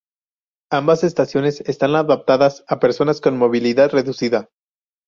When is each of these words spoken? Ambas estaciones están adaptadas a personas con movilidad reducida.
Ambas 0.71 1.03
estaciones 1.03 1.61
están 1.67 1.93
adaptadas 1.95 2.65
a 2.67 2.79
personas 2.79 3.21
con 3.21 3.37
movilidad 3.37 3.91
reducida. 3.91 4.49